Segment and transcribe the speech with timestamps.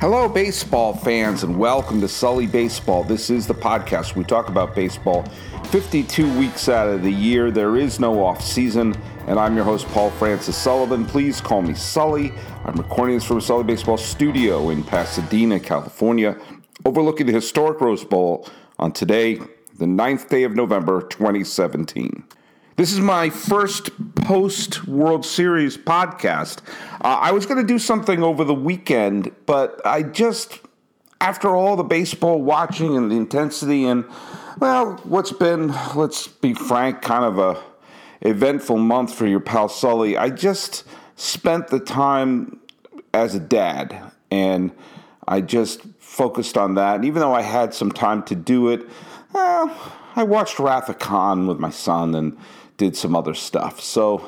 [0.00, 3.02] Hello, baseball fans, and welcome to Sully Baseball.
[3.02, 4.14] This is the podcast.
[4.14, 5.24] We talk about baseball
[5.70, 7.50] 52 weeks out of the year.
[7.50, 8.94] There is no off season,
[9.26, 11.04] and I'm your host, Paul Francis Sullivan.
[11.04, 12.32] Please call me Sully.
[12.64, 16.38] I'm recording this from Sully Baseball studio in Pasadena, California,
[16.84, 19.40] overlooking the historic Rose Bowl on today,
[19.78, 22.22] the 9th day of November, 2017.
[22.78, 26.60] This is my first post World Series podcast.
[27.00, 30.60] Uh, I was going to do something over the weekend, but I just,
[31.20, 34.04] after all the baseball watching and the intensity, and
[34.60, 37.60] well, what's been, let's be frank, kind of a
[38.20, 40.84] eventful month for your pal Sully, I just
[41.16, 42.60] spent the time
[43.12, 44.70] as a dad, and
[45.26, 46.94] I just focused on that.
[46.94, 48.88] And even though I had some time to do it,
[49.32, 49.76] well,
[50.14, 52.38] I watched Wrath of Khan with my son and
[52.78, 53.80] did some other stuff.
[53.80, 54.26] So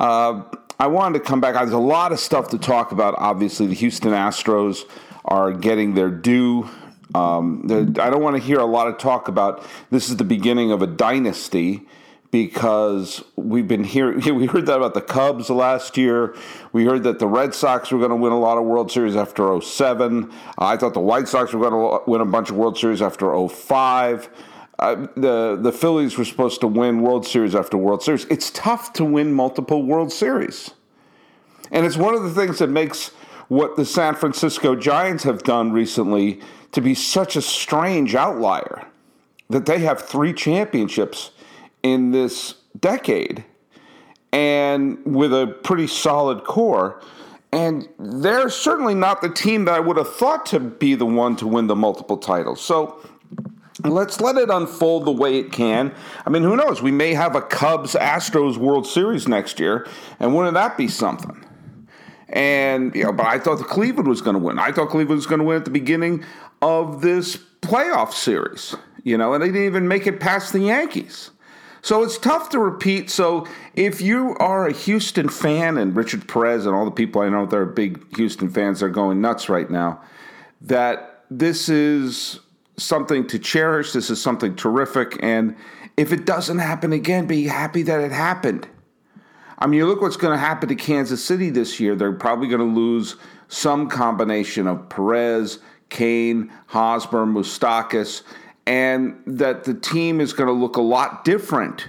[0.00, 0.42] uh,
[0.80, 1.54] I wanted to come back.
[1.54, 3.14] There's a lot of stuff to talk about.
[3.18, 4.84] Obviously, the Houston Astros
[5.24, 6.68] are getting their due.
[7.14, 10.72] Um, I don't want to hear a lot of talk about this is the beginning
[10.72, 11.86] of a dynasty
[12.30, 16.34] because we've been hearing we heard that about the Cubs last year.
[16.72, 19.16] We heard that the Red Sox were going to win a lot of World Series
[19.16, 20.32] after 07.
[20.58, 23.48] I thought the White Sox were going to win a bunch of World Series after
[23.48, 24.28] 05
[24.78, 28.24] uh, the the Phillies were supposed to win World Series after World Series.
[28.26, 30.70] It's tough to win multiple World Series,
[31.70, 33.08] and it's one of the things that makes
[33.48, 36.40] what the San Francisco Giants have done recently
[36.72, 38.86] to be such a strange outlier
[39.48, 41.30] that they have three championships
[41.82, 43.44] in this decade
[44.32, 47.00] and with a pretty solid core.
[47.50, 51.34] And they're certainly not the team that I would have thought to be the one
[51.36, 52.60] to win the multiple titles.
[52.60, 53.00] So
[53.84, 55.94] Let's let it unfold the way it can.
[56.26, 56.82] I mean, who knows?
[56.82, 59.86] We may have a Cubs Astros World Series next year,
[60.18, 61.44] and wouldn't that be something?
[62.28, 64.58] And you know, but I thought the Cleveland was going to win.
[64.58, 66.24] I thought Cleveland was going to win at the beginning
[66.60, 68.74] of this playoff series.
[69.04, 71.30] You know, and they didn't even make it past the Yankees.
[71.80, 73.08] So it's tough to repeat.
[73.08, 77.28] So if you are a Houston fan, and Richard Perez and all the people I
[77.28, 80.02] know that are big Houston fans are going nuts right now,
[80.60, 82.40] that this is
[82.78, 83.92] something to cherish.
[83.92, 85.18] This is something terrific.
[85.20, 85.56] And
[85.96, 88.66] if it doesn't happen again, be happy that it happened.
[89.58, 91.96] I mean, you look what's going to happen to Kansas City this year.
[91.96, 93.16] They're probably going to lose
[93.48, 98.22] some combination of Perez, Cain, Hosmer, Moustakas,
[98.66, 101.88] and that the team is going to look a lot different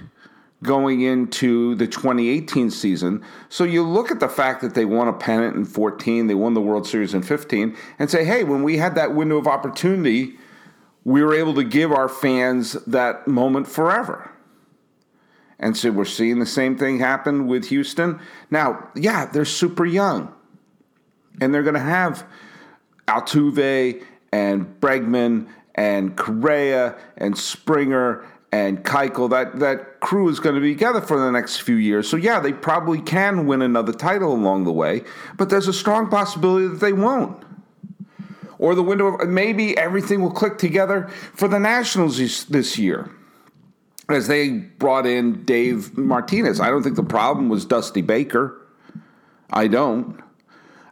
[0.62, 3.24] going into the 2018 season.
[3.48, 6.54] So you look at the fact that they won a pennant in 14, they won
[6.54, 10.36] the World Series in 15, and say, hey, when we had that window of opportunity
[11.04, 14.30] we were able to give our fans that moment forever.
[15.58, 18.18] And so we're seeing the same thing happen with Houston.
[18.50, 20.34] Now, yeah, they're super young.
[21.40, 22.26] And they're going to have
[23.06, 24.02] Altuve
[24.32, 29.30] and Bregman and Correa and Springer and Keuchel.
[29.30, 32.08] That, that crew is going to be together for the next few years.
[32.08, 35.04] So, yeah, they probably can win another title along the way,
[35.36, 37.44] but there's a strong possibility that they won't
[38.60, 43.10] or the window of maybe everything will click together for the Nationals this, year
[44.10, 46.60] as they brought in Dave Martinez.
[46.60, 48.60] I don't think the problem was Dusty Baker.
[49.50, 50.20] I don't.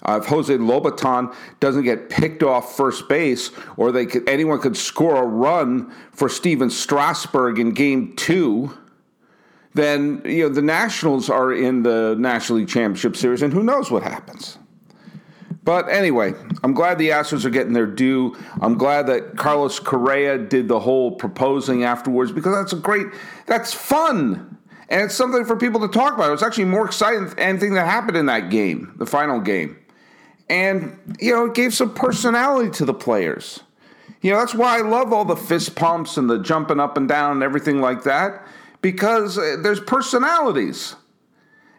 [0.03, 4.77] Uh, if Jose Lobaton doesn't get picked off first base, or they could, anyone could
[4.77, 8.79] score a run for Stephen Strasburg in Game Two,
[9.75, 13.91] then you know the Nationals are in the National League Championship Series, and who knows
[13.91, 14.57] what happens.
[15.69, 16.33] But anyway,
[16.65, 18.35] I'm glad the Astros are getting their due.
[18.63, 23.09] I'm glad that Carlos Correa did the whole proposing afterwards because that's a great,
[23.45, 24.57] that's fun.
[24.89, 26.29] And it's something for people to talk about.
[26.29, 29.79] It was actually more exciting than anything that happened in that game, the final game.
[30.49, 33.61] And, you know, it gave some personality to the players.
[34.23, 37.07] You know, that's why I love all the fist pumps and the jumping up and
[37.07, 38.43] down and everything like that
[38.81, 40.95] because uh, there's personalities.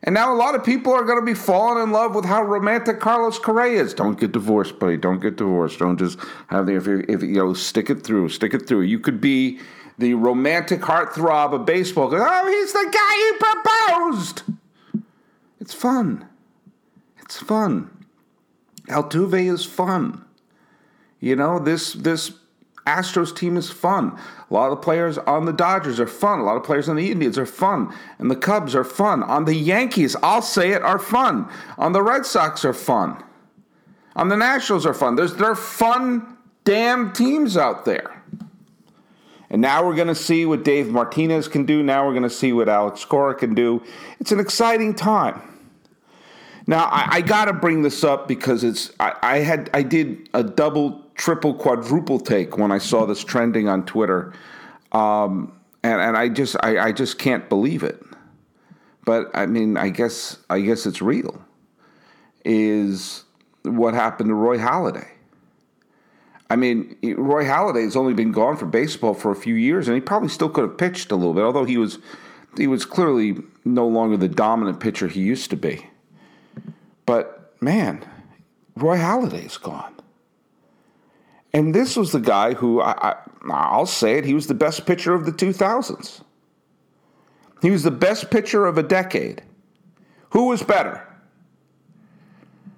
[0.03, 2.41] And now a lot of people are going to be falling in love with how
[2.41, 3.93] romantic Carlos Correa is.
[3.93, 4.97] Don't get divorced, buddy.
[4.97, 5.79] Don't get divorced.
[5.79, 8.81] Don't just have the if you, if you know stick it through, stick it through.
[8.81, 9.59] You could be
[9.97, 12.09] the romantic heartthrob of baseball.
[12.13, 14.43] Oh, he's the guy you proposed.
[15.59, 16.25] It's fun.
[17.22, 17.90] It's fun.
[18.87, 20.23] Altuve is fun.
[21.19, 22.31] You know this this
[22.90, 24.18] Astros team is fun.
[24.50, 26.40] A lot of the players on the Dodgers are fun.
[26.40, 27.94] A lot of players on the Indians are fun.
[28.18, 29.24] And the Cubs are fun.
[29.24, 31.50] On the Yankees, I'll say it, are fun.
[31.78, 33.24] On the Red Sox are fun.
[34.16, 35.16] On the Nationals are fun.
[35.16, 38.22] There's there are fun damn teams out there.
[39.50, 41.82] And now we're going to see what Dave Martinez can do.
[41.82, 43.82] Now we're going to see what Alex Cora can do.
[44.20, 45.41] It's an exciting time.
[46.68, 50.30] Now I, I got to bring this up because it's I, I, had I did
[50.36, 54.33] a double, triple, quadruple take when I saw this trending on Twitter,
[54.93, 55.51] um,
[55.83, 58.01] and and I just I, I just can't believe it.
[59.05, 61.43] But I mean, I guess I guess it's real.
[62.45, 63.25] Is
[63.63, 65.07] what happened to Roy Halladay?
[66.49, 70.01] I mean, Roy Halladay's only been gone for baseball for a few years, and he
[70.01, 71.99] probably still could have pitched a little bit, although he was
[72.57, 73.35] he was clearly
[73.66, 75.89] no longer the dominant pitcher he used to be.
[77.05, 78.05] But man,
[78.77, 79.98] Roy Halladay's gone.
[81.53, 83.16] And this was the guy who I,
[83.49, 86.22] I, will say it, he was the best pitcher of the 2000s.
[87.61, 89.43] He was the best pitcher of a decade.
[90.31, 91.05] Who was better?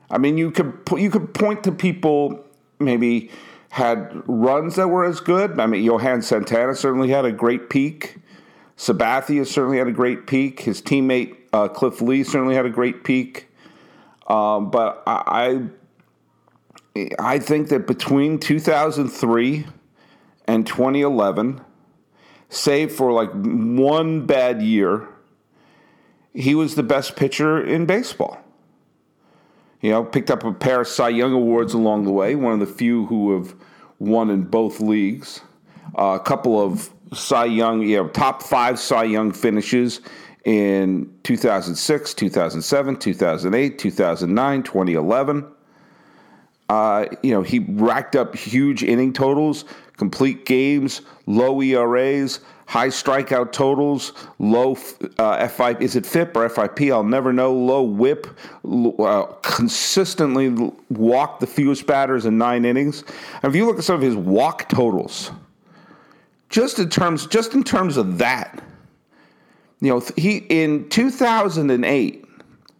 [0.09, 2.44] I mean, you could you could point to people
[2.79, 3.29] maybe
[3.69, 5.59] had runs that were as good.
[5.59, 8.17] I mean, Johan Santana certainly had a great peak.
[8.77, 10.62] Sabathia certainly had a great peak.
[10.62, 13.47] His teammate uh, Cliff Lee certainly had a great peak.
[14.27, 15.62] Um, but I, I
[17.39, 19.65] think that between 2003
[20.45, 21.61] and 2011,
[22.49, 25.07] save for like one bad year,
[26.33, 28.38] he was the best pitcher in baseball.
[29.81, 32.59] You know, picked up a pair of Cy Young awards along the way, one of
[32.59, 33.55] the few who have
[33.99, 35.41] won in both leagues.
[35.97, 40.01] Uh, a couple of Cy Young, you know, top five Cy Young finishes
[40.45, 45.51] in 2006, 2007, 2008, 2009, 2011.
[46.71, 49.65] Uh, you know, he racked up huge inning totals,
[49.97, 54.77] complete games, low ERAs, high strikeout totals, low
[55.18, 55.81] uh, FIP.
[55.81, 56.83] Is it FIP or FIP?
[56.83, 57.53] I'll never know.
[57.53, 58.25] Low WHIP.
[58.63, 63.03] Uh, consistently walked the fewest batters in nine innings.
[63.44, 65.29] And if you look at some of his walk totals,
[66.47, 68.63] just in terms, just in terms of that,
[69.81, 72.25] you know, he in 2008,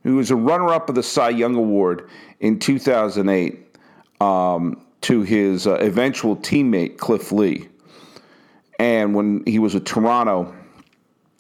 [0.04, 2.10] he was a runner-up of the Cy Young Award
[2.40, 3.68] in 2008
[4.22, 7.68] um, to his uh, eventual teammate Cliff Lee.
[8.78, 10.54] And when he was with Toronto,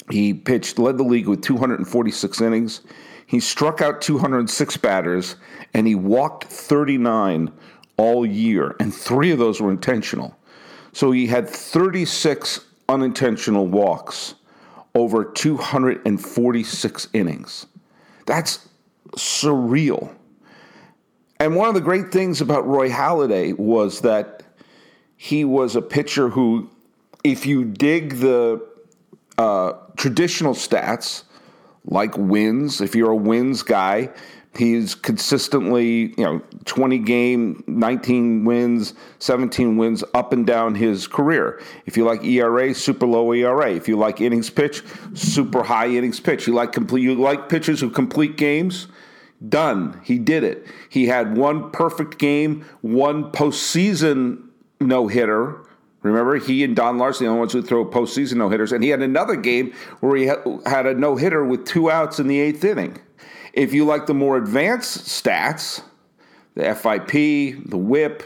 [0.09, 2.81] he pitched, led the league with 246 innings.
[3.27, 5.35] He struck out 206 batters,
[5.73, 7.51] and he walked 39
[7.97, 10.35] all year, and three of those were intentional.
[10.91, 14.33] So he had 36 unintentional walks
[14.95, 17.67] over 246 innings.
[18.25, 18.67] That's
[19.15, 20.13] surreal.
[21.41, 24.43] And one of the great things about Roy Halladay was that
[25.17, 26.69] he was a pitcher who
[27.23, 28.63] if you dig the
[29.39, 31.23] uh, traditional stats,
[31.83, 34.11] like wins, if you're a wins guy,
[34.55, 41.59] he's consistently, you know, 20 game, 19 wins, 17 wins up and down his career.
[41.87, 43.71] If you like ERA, super low ERA.
[43.71, 44.83] If you like innings pitch,
[45.15, 46.45] super high innings pitch.
[46.45, 48.87] You like complete you like pitchers who complete games,
[49.47, 49.99] done.
[50.03, 50.65] He did it.
[50.89, 54.47] He had one perfect game, one postseason
[54.79, 55.65] no hitter
[56.03, 58.89] Remember, he and Don Larsen, the only ones who throw postseason no hitters, and he
[58.89, 60.25] had another game where he
[60.65, 62.97] had a no hitter with two outs in the eighth inning.
[63.53, 65.83] If you like the more advanced stats,
[66.55, 68.23] the FIP, the WHIP,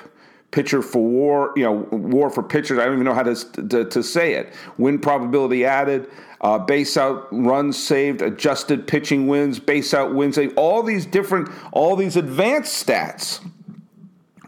[0.52, 2.80] pitcher for war, you know, war for pitchers.
[2.80, 3.36] I don't even know how to,
[3.68, 4.54] to, to say it.
[4.78, 6.10] Win probability added,
[6.46, 10.54] uh, base out runs saved, adjusted pitching wins, base out wins saved.
[10.56, 13.44] All these different, all these advanced stats.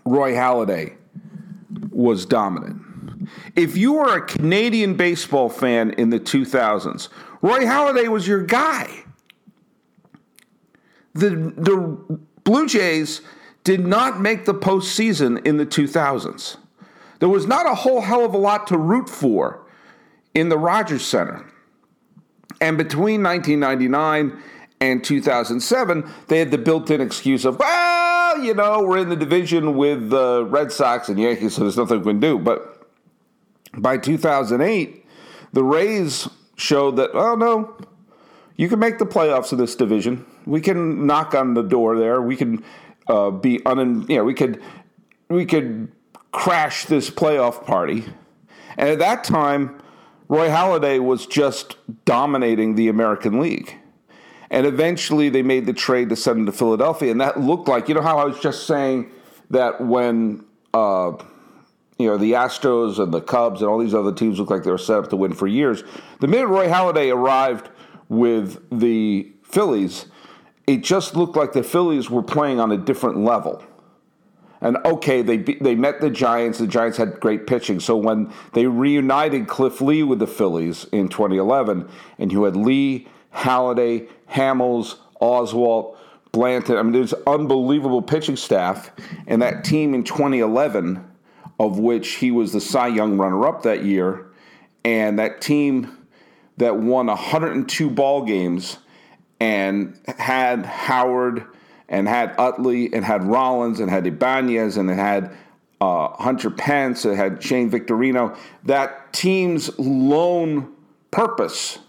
[0.05, 0.95] Roy Halladay
[1.89, 3.27] was dominant.
[3.55, 7.09] If you were a Canadian baseball fan in the 2000s,
[7.41, 9.03] Roy Halladay was your guy.
[11.15, 13.21] The, the Blue Jays
[13.63, 16.57] did not make the postseason in the 2000s.
[17.17, 19.65] There was not a whole hell of a lot to root for
[20.35, 21.43] in the Rogers Center.
[22.59, 24.41] And between 1999
[24.79, 29.15] and 2007, they had the built in excuse of, well, you know, we're in the
[29.15, 32.37] division with the Red Sox and Yankees, so there's nothing we can do.
[32.39, 32.87] But
[33.77, 35.05] by 2008,
[35.53, 37.77] the Rays showed that, oh no,
[38.55, 40.25] you can make the playoffs of this division.
[40.45, 42.21] We can knock on the door there.
[42.21, 42.63] We can
[43.07, 44.61] uh, be un, you know, we could
[45.29, 45.91] we could
[46.31, 48.05] crash this playoff party.
[48.77, 49.79] And at that time,
[50.29, 53.75] Roy Halladay was just dominating the American League.
[54.49, 57.11] And eventually they made the trade to send him to Philadelphia.
[57.11, 59.11] And that looked like, you know how I was just saying
[59.49, 61.11] that when uh,
[61.97, 64.71] you know, the Astros and the Cubs and all these other teams looked like they
[64.71, 65.83] were set up to win for years.
[66.19, 67.69] The minute Roy Halladay arrived
[68.07, 70.05] with the Phillies,
[70.67, 73.63] it just looked like the Phillies were playing on a different level.
[74.61, 76.57] And okay, they they met the Giants.
[76.57, 77.79] The Giants had great pitching.
[77.79, 81.87] So when they reunited Cliff Lee with the Phillies in 2011,
[82.17, 85.95] and you had Lee, Halladay, Hamels, Oswalt,
[86.31, 86.77] Blanton.
[86.77, 88.91] I mean, there's unbelievable pitching staff,
[89.27, 91.05] and that team in 2011,
[91.59, 94.27] of which he was the Cy Young runner-up that year,
[94.83, 96.07] and that team
[96.57, 98.77] that won 102 ball games
[99.39, 101.45] and had Howard
[101.89, 105.35] and had Utley and had Rollins and had Ibanez and it had
[105.79, 108.35] uh, Hunter Pence, it had Shane Victorino.
[108.63, 110.73] That team's lone
[111.11, 111.79] purpose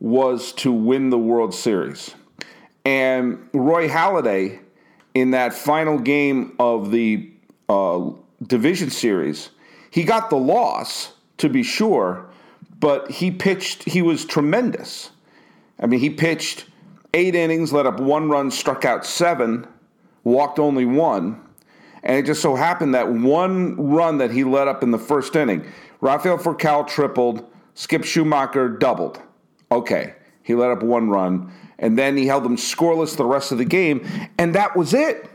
[0.00, 2.14] was to win the World Series.
[2.84, 4.58] And Roy Halladay,
[5.14, 7.30] in that final game of the
[7.68, 8.10] uh,
[8.44, 9.50] division series,
[9.90, 12.28] he got the loss, to be sure,
[12.80, 15.10] but he pitched, he was tremendous.
[15.78, 16.64] I mean, he pitched
[17.14, 19.66] eight innings, let up one run, struck out seven,
[20.24, 21.40] walked only one.
[22.02, 25.36] And it just so happened that one run that he let up in the first
[25.36, 25.64] inning,
[26.00, 29.20] Rafael Furcal tripled, Skip Schumaker doubled.
[29.70, 33.58] Okay, he let up one run, and then he held them scoreless the rest of
[33.58, 35.30] the game, and that was it.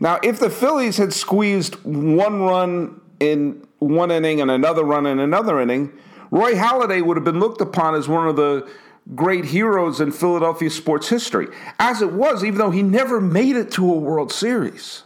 [0.00, 5.18] Now, if the Phillies had squeezed one run in one inning and another run in
[5.18, 5.92] another inning,
[6.30, 8.68] Roy Halladay would have been looked upon as one of the
[9.14, 11.48] great heroes in Philadelphia sports history.
[11.78, 15.02] As it was, even though he never made it to a World Series.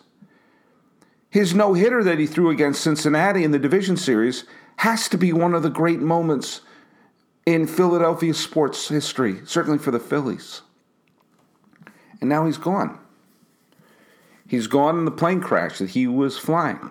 [1.30, 4.44] His no hitter that he threw against Cincinnati in the division series
[4.76, 6.60] has to be one of the great moments
[7.46, 10.62] in Philadelphia sports history, certainly for the Phillies.
[12.20, 12.98] And now he's gone.
[14.46, 16.90] He's gone in the plane crash that he was flying.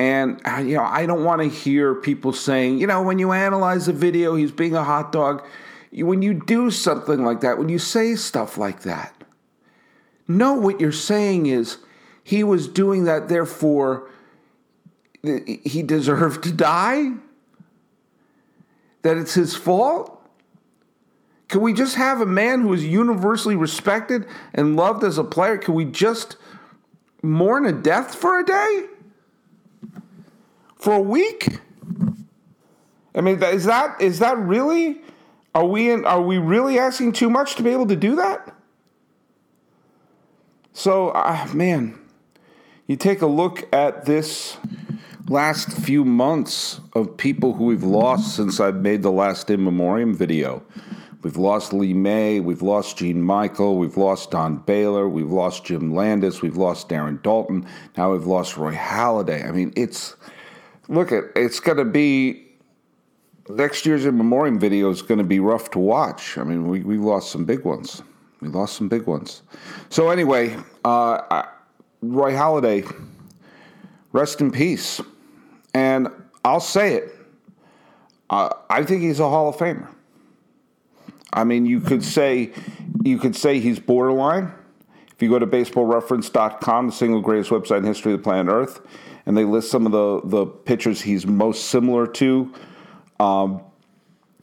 [0.00, 3.32] And uh, you know, I don't want to hear people saying, you know, when you
[3.32, 5.44] analyze the video, he's being a hot dog.
[5.92, 9.12] When you do something like that, when you say stuff like that,
[10.26, 11.76] know what you're saying is
[12.24, 14.08] he was doing that, therefore
[15.22, 17.10] he deserved to die.
[19.02, 20.18] That it's his fault.
[21.48, 25.58] Can we just have a man who is universally respected and loved as a player?
[25.58, 26.38] Can we just
[27.22, 28.86] mourn a death for a day?
[30.80, 31.58] For a week?
[33.14, 35.02] I mean, is that is that really?
[35.54, 38.54] Are we in, are we really asking too much to be able to do that?
[40.72, 41.98] So, uh, man,
[42.86, 44.56] you take a look at this
[45.28, 50.14] last few months of people who we've lost since I've made the last in memoriam
[50.14, 50.62] video.
[51.22, 55.94] We've lost Lee May, we've lost Gene Michael, we've lost Don Baylor, we've lost Jim
[55.94, 59.46] Landis, we've lost Darren Daulton, now we've lost Roy Halladay.
[59.46, 60.16] I mean, it's
[60.90, 62.48] look at it's going to be
[63.48, 66.36] next year's in memoriam video is going to be rough to watch.
[66.36, 68.02] I mean, we we lost some big ones.
[68.40, 69.42] We lost some big ones.
[69.88, 71.44] So anyway, uh,
[72.02, 72.90] Roy Halladay,
[74.12, 75.00] rest in peace.
[75.74, 76.08] And
[76.44, 77.14] I'll say it.
[78.28, 79.88] Uh, I think he's a Hall of Famer.
[81.32, 82.52] I mean, you could say
[83.04, 84.52] you could say he's borderline.
[85.12, 88.80] If you go to baseballreference.com, the single greatest website in history of the planet Earth,
[89.30, 92.52] and they list some of the the pitchers he's most similar to.
[93.20, 93.62] Um,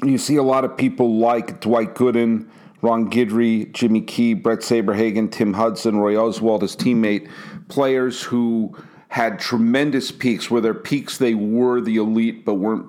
[0.01, 2.47] you see a lot of people like Dwight Gooden,
[2.81, 7.29] Ron Guidry, Jimmy Key, Bret Saberhagen, Tim Hudson, Roy Oswalt, his teammate,
[7.67, 8.77] players who
[9.09, 10.49] had tremendous peaks.
[10.49, 12.85] Where their peaks they were the elite, but weren't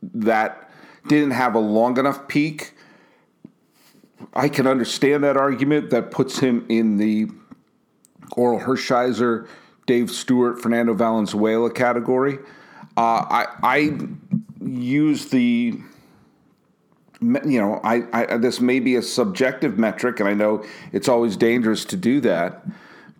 [0.00, 0.70] that
[1.08, 2.74] didn't have a long enough peak.
[4.34, 5.90] I can understand that argument.
[5.90, 7.26] That puts him in the
[8.36, 9.48] Orel Hershiser,
[9.90, 12.38] Dave Stewart, Fernando Valenzuela category.
[12.96, 13.98] Uh, I, I
[14.64, 15.80] use the
[17.20, 21.36] you know, I, I, this may be a subjective metric, and I know it's always
[21.36, 22.64] dangerous to do that.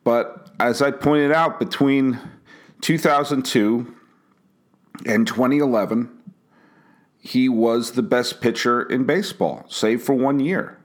[0.05, 2.21] But as I pointed out, between
[2.83, 3.93] 2002
[5.07, 6.09] and 2011,
[7.19, 10.79] he was the best pitcher in baseball, save for one year.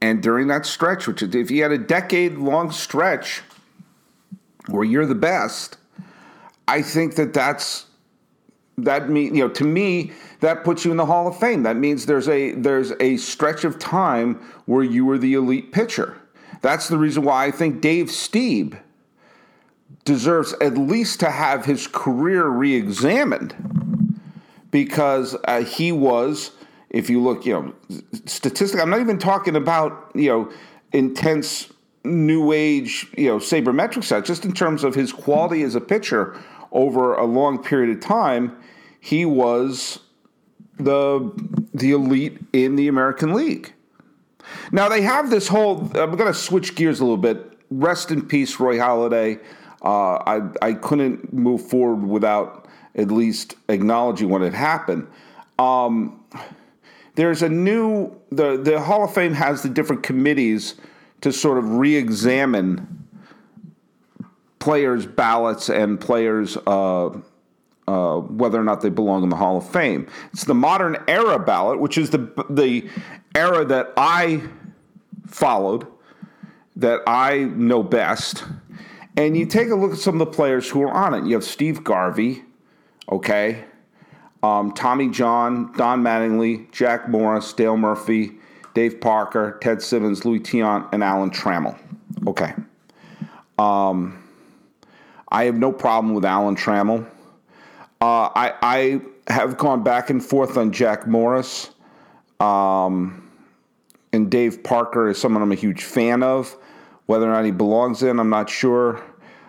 [0.00, 3.42] And during that stretch, which if he had a decade long stretch
[4.70, 5.76] where you're the best,
[6.68, 7.86] I think that that's
[8.78, 11.62] that mean you know to me that puts you in the Hall of Fame.
[11.64, 14.36] That means there's a there's a stretch of time
[14.66, 16.16] where you were the elite pitcher.
[16.62, 18.78] That's the reason why I think Dave Stieb
[20.04, 23.54] deserves at least to have his career re-examined
[24.70, 26.52] because uh, he was
[26.90, 27.74] if you look you know
[28.26, 30.50] statistic i'm not even talking about you know
[30.92, 31.72] intense
[32.04, 36.36] new age, you know, sabermetric side, just in terms of his quality as a pitcher
[36.72, 38.56] over a long period of time,
[39.00, 40.00] he was
[40.78, 41.30] the
[41.74, 43.72] the elite in the American League.
[44.72, 45.80] Now they have this whole.
[45.96, 47.58] I'm going to switch gears a little bit.
[47.70, 49.40] Rest in peace, Roy Halladay.
[49.82, 55.06] Uh, I I couldn't move forward without at least acknowledging what had happened.
[55.58, 56.24] Um,
[57.14, 60.74] there's a new the the Hall of Fame has the different committees
[61.20, 63.08] to sort of re-examine
[64.58, 67.10] players' ballots and players' uh,
[67.88, 70.06] uh, whether or not they belong in the Hall of Fame.
[70.32, 72.88] It's the modern era ballot, which is the the
[73.34, 74.42] era that I
[75.26, 75.86] followed,
[76.76, 78.44] that I know best.
[79.16, 81.26] And you take a look at some of the players who are on it.
[81.26, 82.44] You have Steve Garvey,
[83.10, 83.64] okay,
[84.42, 88.39] um, Tommy John, Don Mattingly, Jack Morris, Dale Murphy,
[88.74, 91.78] Dave Parker, Ted Simmons, Luis Tiant, and Alan Trammell.
[92.26, 92.54] Okay.
[93.58, 94.22] Um,
[95.28, 97.06] I have no problem with Alan Trammell.
[98.00, 101.70] Uh, I, I have gone back and forth on Jack Morris.
[102.40, 103.28] Um,
[104.12, 106.56] and Dave Parker is someone I'm a huge fan of.
[107.06, 109.02] Whether or not he belongs in, I'm not sure.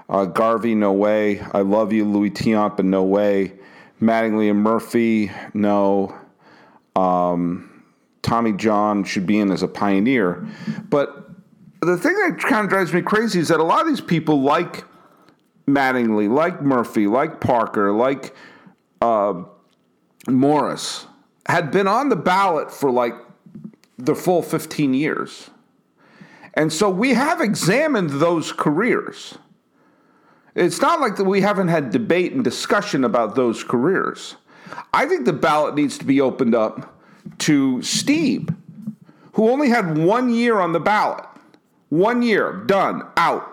[0.09, 1.39] Uh, Garvey, no way.
[1.39, 3.53] I love you, Luis Tiant, but no way.
[4.01, 6.13] Mattingly and Murphy, no.
[6.95, 7.70] Um,
[8.21, 10.47] Tommy John should be in as a pioneer.
[10.89, 11.29] But
[11.81, 14.41] the thing that kind of drives me crazy is that a lot of these people,
[14.41, 14.85] like
[15.67, 18.35] Mattingly, like Murphy, like Parker, like
[19.01, 19.43] uh,
[20.27, 21.07] Morris,
[21.47, 23.13] had been on the ballot for like
[23.97, 25.49] the full 15 years.
[26.53, 29.37] And so we have examined those careers.
[30.53, 34.35] It's not like that we haven't had debate and discussion about those careers.
[34.93, 36.90] I think the ballot needs to be opened up
[37.39, 38.55] to Stieb,
[39.33, 41.25] who only had one year on the ballot.
[41.89, 43.47] One year, done, out.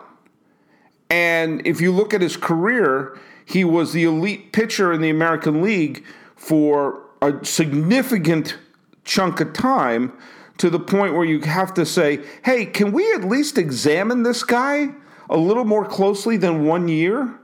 [1.11, 5.63] And if you look at his career, he was the elite pitcher in the American
[5.63, 6.05] League
[6.37, 8.57] for a significant
[9.05, 10.13] chunk of time
[10.59, 14.43] to the point where you have to say, hey, can we at least examine this
[14.45, 14.89] guy
[15.31, 17.39] a little more closely than one year?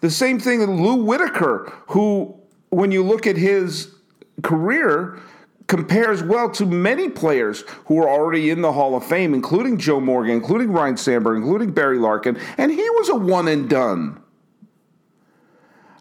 [0.00, 2.34] The same thing with Lou Whitaker, who,
[2.70, 3.94] when you look at his
[4.42, 5.18] career,
[5.66, 10.00] compares well to many players who are already in the Hall of Fame, including Joe
[10.00, 14.22] Morgan, including Ryne Sandberg, including Barry Larkin, and he was a one and done.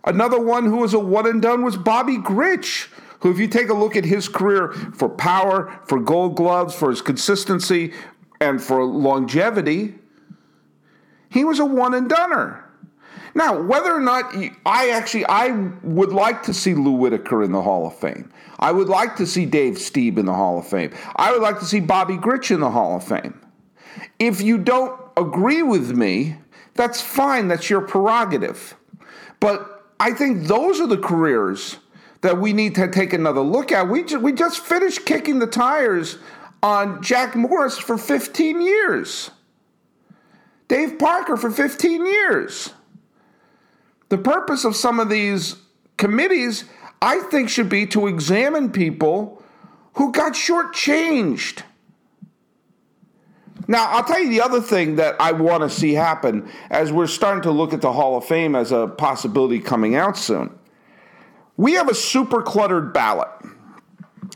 [0.03, 2.89] Another one who was a one and done was Bobby Grich,
[3.19, 6.91] who, if you take a look at his career for power, for gold gloves, for
[6.91, 7.91] his consistency,
[8.39, 9.95] and for longevity,
[11.29, 12.64] he was a one and doneer.
[13.35, 14.33] Now, whether or not
[14.65, 15.51] I actually I
[15.83, 18.31] would like to see Lou Whitaker in the Hall of Fame.
[18.59, 20.93] I would like to see Dave Stieb in the Hall of Fame.
[21.17, 23.39] I would like to see Bobby Grich in the Hall of Fame.
[24.19, 26.37] If you don't agree with me,
[26.75, 27.49] that's fine.
[27.49, 28.75] That's your prerogative.
[29.41, 31.77] But I think those are the careers
[32.21, 33.89] that we need to take another look at.
[33.89, 36.17] We just, we just finished kicking the tires
[36.63, 39.29] on Jack Morris for 15 years.
[40.69, 42.71] Dave Parker for 15 years.
[44.15, 45.57] The purpose of some of these
[45.97, 46.63] committees,
[47.01, 49.43] I think, should be to examine people
[49.95, 51.63] who got shortchanged.
[53.67, 57.07] Now, I'll tell you the other thing that I want to see happen as we're
[57.07, 60.57] starting to look at the Hall of Fame as a possibility coming out soon.
[61.57, 63.27] We have a super cluttered ballot,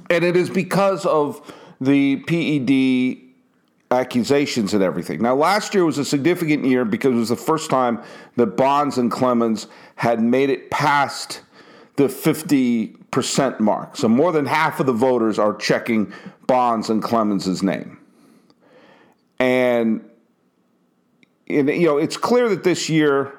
[0.09, 3.28] and it is because of the PED
[3.91, 5.21] accusations and everything.
[5.21, 8.01] Now, last year was a significant year because it was the first time
[8.35, 11.41] that Bonds and Clemens had made it past
[11.95, 13.97] the 50% mark.
[13.97, 16.13] So more than half of the voters are checking
[16.47, 17.99] Bonds and Clemens' name.
[19.39, 20.07] And,
[21.47, 23.33] you know, it's clear that this year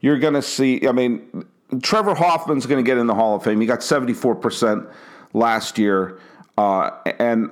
[0.00, 1.44] you're going to see, I mean,
[1.82, 3.60] Trevor Hoffman's going to get in the Hall of Fame.
[3.60, 4.90] He got 74%
[5.32, 6.18] last year.
[6.58, 7.50] Uh, and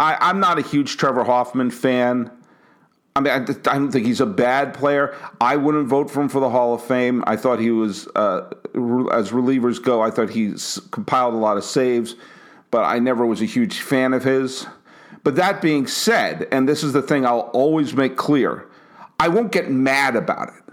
[0.00, 2.30] I, am not a huge Trevor Hoffman fan.
[3.14, 5.16] I mean, I, I, don't think he's a bad player.
[5.40, 7.22] I wouldn't vote for him for the Hall of Fame.
[7.26, 8.48] I thought he was, uh,
[9.12, 10.54] as relievers go, I thought he
[10.90, 12.14] compiled a lot of saves,
[12.70, 14.66] but I never was a huge fan of his.
[15.24, 18.66] But that being said, and this is the thing I'll always make clear,
[19.18, 20.67] I won't get mad about it.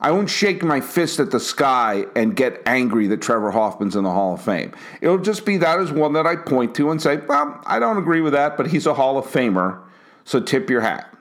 [0.00, 4.04] I won't shake my fist at the sky and get angry that Trevor Hoffman's in
[4.04, 4.72] the Hall of Fame.
[5.00, 7.98] It'll just be that as one that I point to and say, well, I don't
[7.98, 9.80] agree with that, but he's a Hall of Famer,
[10.24, 11.12] so tip your hat.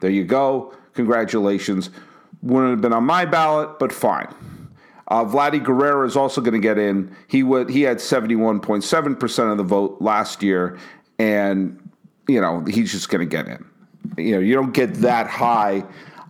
[0.00, 0.74] There you go.
[0.94, 1.90] Congratulations.
[2.42, 4.28] Wouldn't have been on my ballot, but fine.
[5.08, 7.14] Uh, Vladdy Guerrero is also going to get in.
[7.28, 10.78] He would he had seventy one point seven percent of the vote last year,
[11.18, 11.90] and
[12.26, 13.64] you know he's just going to get in.
[14.16, 15.84] You know you don't get that high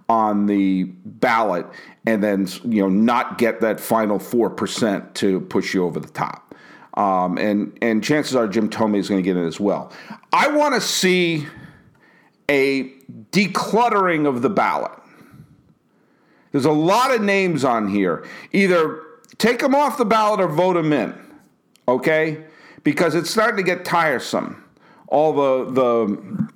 [0.09, 1.66] on the ballot
[2.07, 6.09] and then you know not get that final four percent to push you over the
[6.09, 6.55] top.
[6.95, 9.92] Um, and and chances are Jim Thome is going to get it as well.
[10.33, 11.47] I want to see
[12.49, 12.90] a
[13.33, 14.92] decluttering of the ballot.
[16.53, 18.25] There's a lot of names on here.
[18.53, 19.03] Either
[19.37, 21.14] take them off the ballot or vote them in.
[21.87, 22.45] Okay?
[22.87, 24.62] because it's starting to get tiresome.
[25.09, 26.49] All the the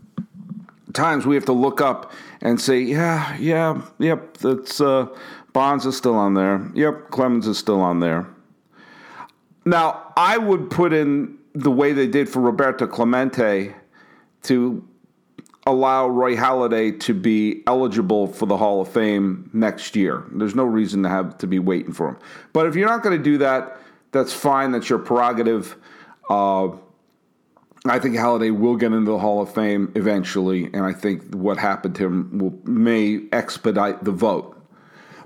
[0.92, 5.06] times we have to look up and say, yeah, yeah, yep, that's uh,
[5.52, 6.70] Bonds is still on there.
[6.74, 8.26] Yep, Clemens is still on there.
[9.64, 13.74] Now, I would put in the way they did for Roberto Clemente
[14.44, 14.86] to
[15.66, 20.24] allow Roy Halladay to be eligible for the Hall of Fame next year.
[20.32, 22.18] There's no reason to have to be waiting for him.
[22.52, 23.78] But if you're not going to do that,
[24.12, 24.72] that's fine.
[24.72, 25.76] That's your prerogative.
[26.28, 26.70] Uh,
[27.90, 31.58] I think Halladay will get into the Hall of Fame eventually, and I think what
[31.58, 34.56] happened to him will, may expedite the vote.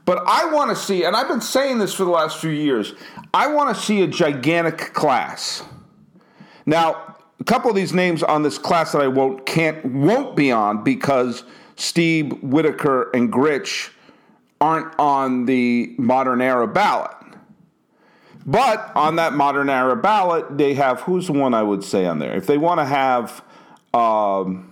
[0.06, 2.94] But I want to see, and I've been saying this for the last few years,
[3.32, 5.62] I want to see a gigantic class.
[6.66, 10.50] Now, a couple of these names on this class that I won't can't won't be
[10.50, 11.44] on because
[11.76, 13.90] Stieb Whitaker and Grich
[14.60, 17.14] aren't on the modern era ballot.
[18.46, 22.18] But on that modern era ballot, they have who's the one I would say on
[22.18, 22.36] there?
[22.36, 23.42] If they want to have,
[23.94, 24.70] um,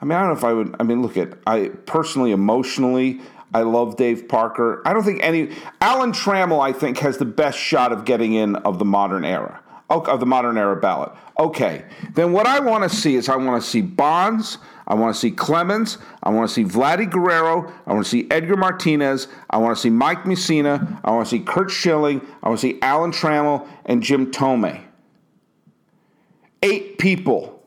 [0.00, 0.76] I mean, I don't know if I would.
[0.80, 3.20] I mean, look at I personally, emotionally,
[3.54, 4.82] I love Dave Parker.
[4.84, 6.60] I don't think any Alan Trammell.
[6.60, 9.60] I think has the best shot of getting in of the modern era
[9.92, 11.12] of the modern era ballot.
[11.38, 14.58] Okay, then what I want to see is I want to see Bonds.
[14.86, 15.98] I want to see Clemens.
[16.22, 17.72] I want to see Vladdy Guerrero.
[17.86, 19.28] I want to see Edgar Martinez.
[19.48, 21.00] I want to see Mike Mussina.
[21.04, 22.20] I want to see Curt Schilling.
[22.42, 24.82] I want to see Alan Trammell and Jim Thome.
[26.62, 27.62] Eight people.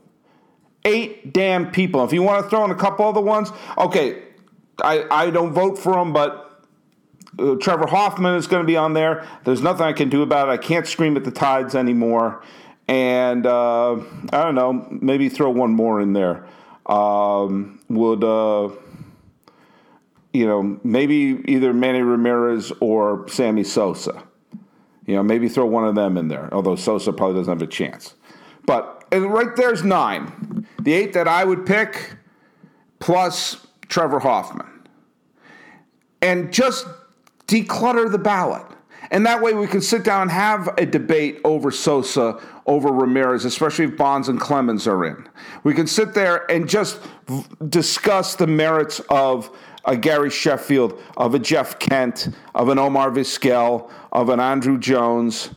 [0.83, 2.03] Eight damn people.
[2.03, 4.23] If you want to throw in a couple other ones, okay,
[4.83, 6.44] I, I don't vote for them, but
[7.39, 9.25] uh, Trevor Hoffman is going to be on there.
[9.43, 10.51] There's nothing I can do about it.
[10.51, 12.43] I can't scream at the tides anymore.
[12.87, 13.93] And uh,
[14.31, 16.47] I don't know, maybe throw one more in there
[16.85, 18.69] um, would, uh,
[20.33, 24.23] you know, maybe either Manny Ramirez or Sammy Sosa.
[25.05, 27.71] You know, maybe throw one of them in there, although Sosa probably doesn't have a
[27.71, 28.15] chance.
[28.65, 30.67] But right there's nine.
[30.81, 32.15] The eight that I would pick,
[32.99, 34.67] plus Trevor Hoffman.
[36.21, 36.87] And just
[37.47, 38.65] declutter the ballot.
[39.11, 43.45] And that way we can sit down and have a debate over Sosa, over Ramirez,
[43.45, 45.27] especially if Bonds and Clemens are in.
[45.63, 49.55] We can sit there and just v- discuss the merits of
[49.85, 55.51] a Gary Sheffield, of a Jeff Kent, of an Omar Vizquel, of an Andruw Jones,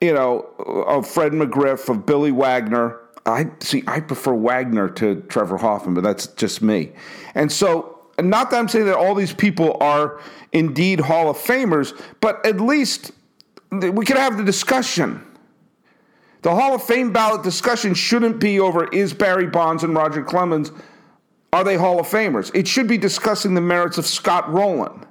[0.00, 0.46] you know,
[0.86, 3.00] of Fred McGriff, of Billy Wagner.
[3.26, 3.82] I see.
[3.86, 6.92] I prefer Wagner to Trevor Hoffman, but that's just me.
[7.34, 10.20] And so, not that I'm saying that all these people are
[10.52, 13.12] indeed Hall of Famers, but at least
[13.70, 15.24] we could have the discussion.
[16.42, 20.70] The Hall of Fame ballot discussion shouldn't be over is Barry Bonds and Roger Clemens,
[21.52, 22.50] are they Hall of Famers?
[22.54, 25.06] It should be discussing the merits of Scott Rolen.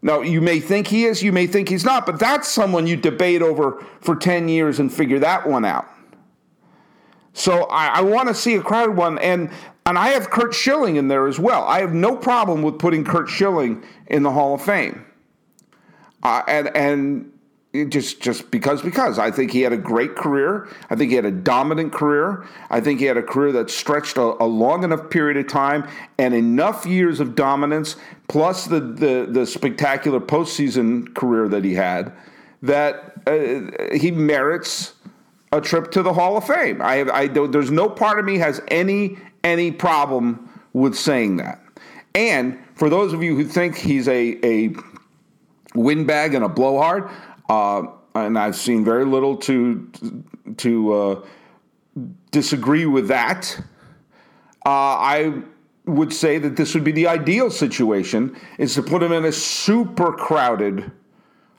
[0.00, 2.96] Now, you may think he is, you may think he's not, but that's someone you
[2.96, 5.88] debate over for 10 years and figure that one out.
[7.32, 9.50] So I, I want to see a crowded one, and
[9.88, 11.64] and I have Curt Schilling in there as well.
[11.64, 15.06] I have no problem with putting Curt Schilling in the Hall of Fame,
[16.22, 20.68] uh, and and just just because because I think he had a great career.
[20.90, 22.46] I think he had a dominant career.
[22.68, 25.88] I think he had a career that stretched a, a long enough period of time
[26.18, 27.96] and enough years of dominance,
[28.28, 32.12] plus the the, the spectacular postseason career that he had,
[32.60, 34.92] that uh, he merits
[35.50, 36.82] a trip to the Hall of Fame.
[36.82, 39.16] I, have, I there's no part of me has any
[39.48, 41.60] any problem with saying that.
[42.14, 44.74] And for those of you who think he's a a
[45.74, 47.10] windbag and a blowhard,
[47.48, 49.90] uh, and I've seen very little to
[50.58, 51.26] to uh,
[52.30, 53.58] disagree with that.
[54.66, 55.42] Uh, I
[55.86, 59.32] would say that this would be the ideal situation: is to put him in a
[59.32, 60.90] super crowded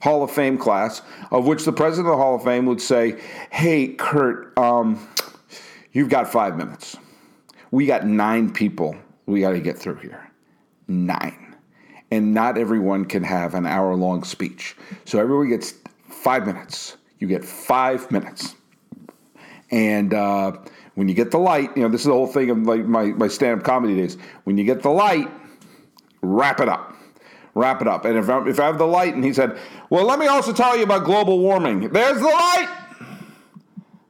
[0.01, 3.19] Hall of Fame class, of which the president of the Hall of Fame would say,
[3.49, 4.99] "Hey, Curt, um,
[5.91, 6.97] you've got five minutes.
[7.71, 8.95] We got nine people
[9.29, 10.31] we got to get through here.
[10.87, 11.55] Nine,
[12.09, 14.75] and not everyone can have an hour-long speech.
[15.05, 15.75] So everyone gets
[16.09, 16.97] five minutes.
[17.19, 18.55] You get five minutes,
[19.69, 20.53] and uh,
[20.95, 23.05] when you get the light, you know this is the whole thing of like my
[23.05, 24.17] my stand-up comedy days.
[24.45, 25.29] When you get the light,
[26.21, 26.95] wrap it up."
[27.55, 28.05] wrap it up.
[28.05, 29.57] And if I, if I have the light, and he said,
[29.89, 31.89] Well, let me also tell you about global warming.
[31.89, 32.69] There's the light.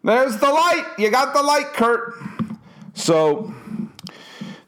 [0.04, 0.86] There's the light.
[1.00, 2.13] You got the light, Curt.
[3.00, 3.54] So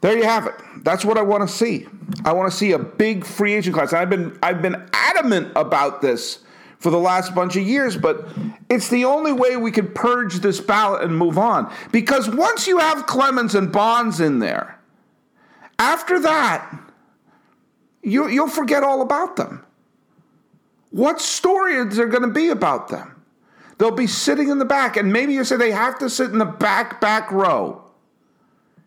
[0.00, 0.54] there you have it.
[0.84, 1.86] That's what I want to see.
[2.24, 3.92] I want to see a big free agent class.
[3.92, 6.40] I've been I've been adamant about this
[6.78, 8.26] for the last bunch of years, but
[8.68, 11.72] it's the only way we can purge this ballot and move on.
[11.92, 14.80] Because once you have Clemens and Bonds in there,
[15.78, 16.76] after that,
[18.02, 19.64] you, you'll forget all about them.
[20.90, 23.22] What story is there going to be about them?
[23.78, 26.38] They'll be sitting in the back, and maybe you say they have to sit in
[26.38, 27.82] the back, back row.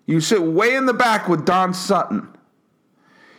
[0.05, 2.29] You sit way in the back with Don Sutton.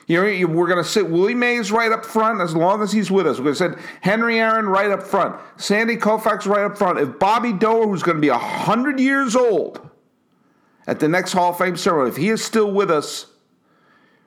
[0.07, 3.11] You know, we're going to sit Willie Mays right up front as long as he's
[3.11, 3.39] with us.
[3.39, 7.01] We're going to sit Henry Aaron right up front, Sandy Koufax right up front.
[7.01, 9.91] If Bobby Doerr, who's going to be 100 years old
[10.87, 13.27] at the next Hall of Fame ceremony, if he is still with us,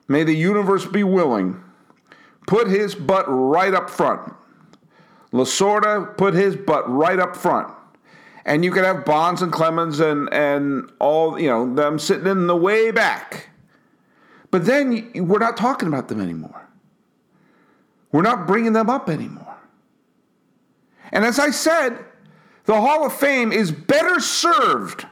[0.06, 1.62] may the universe be willing,
[2.46, 4.34] put his butt right up front.
[5.32, 7.72] Lasorda put his butt right up front.
[8.44, 12.46] And you could have Bonds and Clemens and, and all, you know, them sitting in
[12.46, 13.48] the way back.
[14.50, 16.68] But then we're not talking about them anymore.
[18.12, 19.56] We're not bringing them up anymore.
[21.12, 22.04] And as I said,
[22.64, 25.06] the Hall of Fame is better served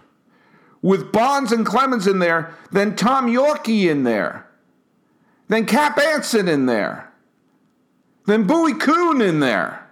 [0.82, 4.46] with Bonds and Clemens in there than Tom Yawkey in there,
[5.48, 7.12] than Cap Anson in there,
[8.26, 9.87] than Bowie Kuhn in there.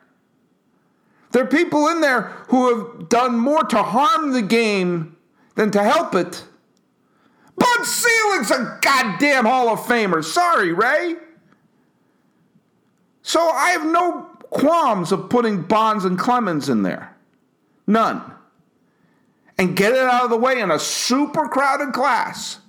[1.37, 5.19] There are people in there who have done more to harm the game
[5.55, 6.43] than to help it.
[7.59, 10.25] Bud Selig's a goddamn Hall of Famer.
[10.25, 11.17] Sorry, Ray.
[13.21, 17.15] So I have no qualms of putting Bonds and Clemens in there.
[17.87, 18.23] None.
[19.59, 22.61] And get it out of the way in a super crowded class.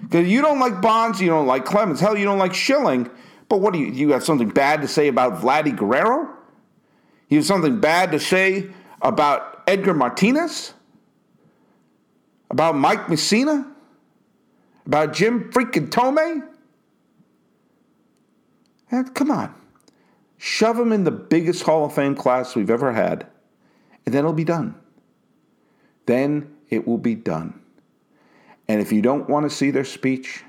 [0.00, 3.10] Because you don't like Bonds, you don't like Clemens, hell, you don't like Schilling.
[3.48, 6.36] But what do you, you have something bad to say about Vladdy Guerrero?
[7.30, 8.66] You have something bad to say
[9.00, 10.74] about Edgar Martinez?
[12.50, 13.66] About Mike Mussina?
[14.84, 16.42] About Jim freaking Thome?
[18.90, 19.54] And come on.
[20.38, 23.26] Shove him in the biggest Hall of Fame class we've ever had,
[24.04, 24.74] and then it'll be done.
[26.06, 27.60] Then it will be done.
[28.66, 30.42] And if you don't want to see their speech,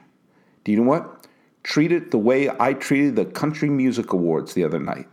[0.64, 1.28] do you know what?
[1.64, 5.08] Treat it the way I treated the Country Music Awards the other night.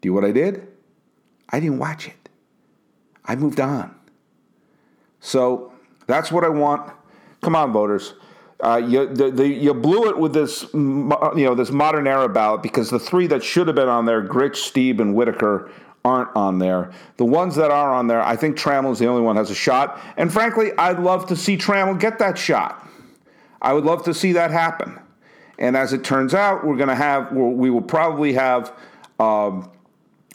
[0.00, 0.68] Do you know what I did?
[1.52, 2.28] I didn't watch it.
[3.24, 3.94] I moved on.
[5.20, 5.72] So
[6.06, 6.92] that's what I want.
[7.42, 8.14] Come on, voters.
[8.60, 12.62] Uh, you, the, the, you blew it with this, you know, this modern era ballot
[12.62, 15.70] because the three that should have been on there, Grich, Stieb, and Whitaker,
[16.04, 16.92] aren't on there.
[17.16, 19.54] The ones that are on there, I think Trammell is the only one has a
[19.54, 20.00] shot.
[20.16, 22.88] And frankly, I'd love to see Trammell get that shot.
[23.60, 24.98] I would love to see that happen.
[25.58, 28.76] And as it turns out, we're going to have, we will probably have
[29.18, 29.71] um,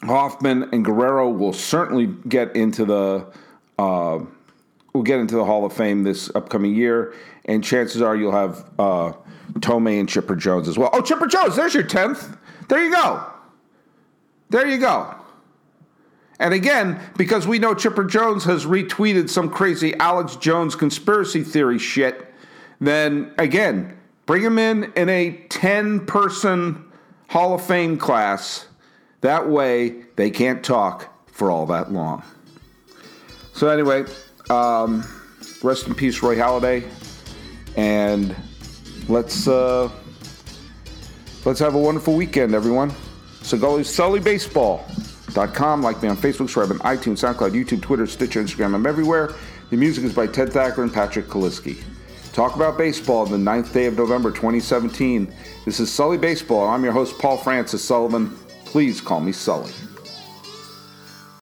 [0.02, 3.32] Hoffman and Guerrero will certainly get into the.
[3.78, 4.24] Uh,
[4.92, 8.68] will get into the Hall of Fame this upcoming year, and chances are you'll have
[8.78, 9.12] uh,
[9.60, 10.90] Thome and Chipper Jones as well.
[10.92, 12.36] Oh, Chipper Jones, there's your 10th.
[12.68, 13.24] There you go.
[14.50, 15.14] There you go.
[16.40, 21.78] And again, because we know Chipper Jones has retweeted some crazy Alex Jones conspiracy theory
[21.78, 22.32] shit,
[22.80, 26.84] then again, bring him in in a 10 person
[27.28, 28.67] Hall of Fame class.
[29.20, 32.22] That way, they can't talk for all that long.
[33.52, 34.04] So, anyway,
[34.50, 35.04] um,
[35.62, 36.86] rest in peace, Roy Halladay,
[37.76, 38.34] and
[39.08, 39.90] let's uh,
[41.44, 42.92] let's have a wonderful weekend, everyone.
[43.42, 45.82] So go to SullyBaseball.com.
[45.82, 48.74] Like me on Facebook, subscribe on iTunes, SoundCloud, YouTube, Twitter, Stitcher, Instagram.
[48.74, 49.34] I'm everywhere.
[49.70, 51.80] The music is by Ted Thacker and Patrick Kaliski.
[52.32, 55.32] Talk about baseball on the ninth day of November 2017.
[55.64, 56.68] This is Sully Baseball.
[56.68, 58.36] I'm your host, Paul Francis Sullivan.
[58.68, 59.72] Please call me Sully.